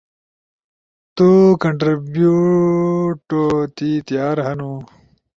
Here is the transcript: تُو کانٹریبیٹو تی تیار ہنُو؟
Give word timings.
تُو 1.15 1.27
کانٹریبیٹو 1.61 3.43
تی 3.75 3.89
تیار 4.07 4.37
ہنُو؟ 4.45 4.71